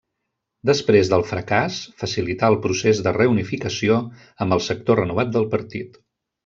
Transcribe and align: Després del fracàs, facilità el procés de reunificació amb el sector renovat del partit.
Després 0.69 1.11
del 1.11 1.25
fracàs, 1.31 1.77
facilità 2.05 2.51
el 2.55 2.59
procés 2.65 3.05
de 3.09 3.15
reunificació 3.21 4.01
amb 4.47 4.59
el 4.59 4.67
sector 4.73 5.03
renovat 5.07 5.35
del 5.39 5.51
partit. 5.57 6.07